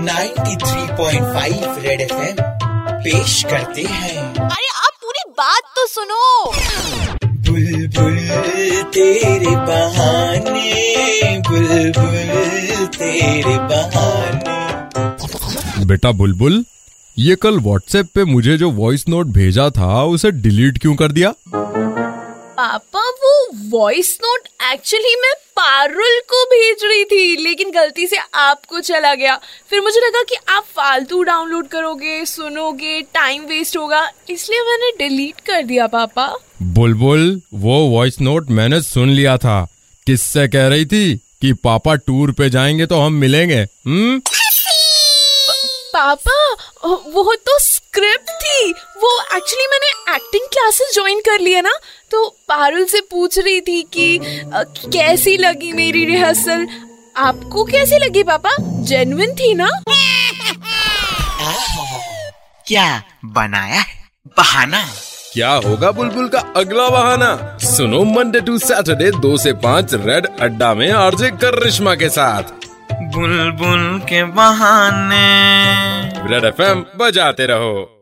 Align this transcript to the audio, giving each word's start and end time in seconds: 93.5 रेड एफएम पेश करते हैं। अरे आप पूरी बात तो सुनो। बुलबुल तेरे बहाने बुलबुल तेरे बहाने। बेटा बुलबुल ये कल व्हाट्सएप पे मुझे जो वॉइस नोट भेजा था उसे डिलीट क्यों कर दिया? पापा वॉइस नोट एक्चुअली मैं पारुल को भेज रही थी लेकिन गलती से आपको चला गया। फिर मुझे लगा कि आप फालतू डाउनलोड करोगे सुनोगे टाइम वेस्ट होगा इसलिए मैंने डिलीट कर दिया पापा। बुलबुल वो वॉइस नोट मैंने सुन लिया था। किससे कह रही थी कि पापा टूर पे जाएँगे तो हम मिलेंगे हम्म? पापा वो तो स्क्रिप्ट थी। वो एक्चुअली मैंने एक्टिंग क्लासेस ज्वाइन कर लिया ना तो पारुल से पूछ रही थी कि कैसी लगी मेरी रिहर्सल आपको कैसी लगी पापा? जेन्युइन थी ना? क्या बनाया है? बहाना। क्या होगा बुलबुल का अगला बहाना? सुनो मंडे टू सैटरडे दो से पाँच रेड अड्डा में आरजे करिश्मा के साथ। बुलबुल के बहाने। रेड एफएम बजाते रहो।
93.5 0.00 1.78
रेड 1.78 2.00
एफएम 2.00 2.36
पेश 3.04 3.42
करते 3.50 3.82
हैं। 3.82 4.18
अरे 4.34 4.68
आप 4.76 4.92
पूरी 5.02 5.22
बात 5.30 5.62
तो 5.76 5.86
सुनो। 5.86 6.24
बुलबुल 7.26 8.18
तेरे 8.94 9.56
बहाने 9.66 10.70
बुलबुल 11.48 12.86
तेरे 12.86 13.56
बहाने। 13.68 14.56
बेटा 15.84 16.10
बुलबुल 16.12 16.64
ये 17.18 17.34
कल 17.36 17.58
व्हाट्सएप 17.60 18.06
पे 18.14 18.24
मुझे 18.24 18.56
जो 18.58 18.70
वॉइस 18.70 19.04
नोट 19.08 19.26
भेजा 19.26 19.70
था 19.70 20.04
उसे 20.04 20.30
डिलीट 20.30 20.78
क्यों 20.78 20.94
कर 20.94 21.12
दिया? 21.12 21.30
पापा 22.58 22.95
वॉइस 23.54 24.18
नोट 24.22 24.48
एक्चुअली 24.72 25.14
मैं 25.22 25.32
पारुल 25.56 26.18
को 26.28 26.42
भेज 26.44 26.84
रही 26.84 27.04
थी 27.04 27.36
लेकिन 27.42 27.70
गलती 27.70 28.06
से 28.06 28.16
आपको 28.34 28.80
चला 28.80 29.14
गया। 29.14 29.36
फिर 29.70 29.80
मुझे 29.80 30.00
लगा 30.00 30.22
कि 30.22 30.36
आप 30.48 30.64
फालतू 30.76 31.22
डाउनलोड 31.22 31.68
करोगे 31.68 32.24
सुनोगे 32.26 33.00
टाइम 33.14 33.44
वेस्ट 33.44 33.76
होगा 33.76 34.10
इसलिए 34.30 34.60
मैंने 34.60 34.90
डिलीट 34.98 35.40
कर 35.46 35.62
दिया 35.62 35.86
पापा। 35.86 36.26
बुलबुल 36.62 37.40
वो 37.54 37.78
वॉइस 37.88 38.20
नोट 38.20 38.50
मैंने 38.50 38.80
सुन 38.82 39.10
लिया 39.10 39.36
था। 39.38 39.66
किससे 40.06 40.46
कह 40.48 40.66
रही 40.68 40.86
थी 40.86 41.16
कि 41.42 41.52
पापा 41.64 41.94
टूर 41.96 42.32
पे 42.32 42.50
जाएँगे 42.50 42.86
तो 42.86 43.00
हम 43.00 43.12
मिलेंगे 43.14 43.60
हम्म? 43.60 44.20
पापा 45.92 46.42
वो 46.84 47.34
तो 47.36 47.58
स्क्रिप्ट 47.58 48.30
थी। 48.30 48.70
वो 48.72 49.10
एक्चुअली 49.36 49.66
मैंने 49.66 49.85
एक्टिंग 50.16 50.42
क्लासेस 50.42 50.94
ज्वाइन 50.94 51.20
कर 51.20 51.40
लिया 51.40 51.60
ना 51.60 51.72
तो 52.10 52.28
पारुल 52.28 52.84
से 52.84 53.00
पूछ 53.00 53.38
रही 53.38 53.60
थी 53.60 53.82
कि 53.82 54.18
कैसी 54.92 55.36
लगी 55.36 55.72
मेरी 55.72 56.04
रिहर्सल 56.04 56.66
आपको 57.16 57.64
कैसी 57.64 57.98
लगी 57.98 58.22
पापा? 58.22 58.50
जेन्युइन 58.60 59.34
थी 59.34 59.54
ना? 59.54 59.68
क्या 62.66 63.02
बनाया 63.24 63.74
है? 63.74 63.84
बहाना। 64.38 64.82
क्या 65.32 65.50
होगा 65.50 65.90
बुलबुल 65.90 66.28
का 66.28 66.38
अगला 66.56 66.88
बहाना? 66.88 67.58
सुनो 67.62 68.04
मंडे 68.04 68.40
टू 68.40 68.58
सैटरडे 68.58 69.10
दो 69.10 69.36
से 69.36 69.52
पाँच 69.52 69.94
रेड 69.94 70.26
अड्डा 70.40 70.74
में 70.74 70.90
आरजे 70.92 71.30
करिश्मा 71.44 71.94
के 71.94 72.08
साथ। 72.08 72.42
बुलबुल 72.92 74.00
के 74.00 74.24
बहाने। 74.24 75.26
रेड 76.30 76.44
एफएम 76.44 76.84
बजाते 76.96 77.46
रहो। 77.46 77.95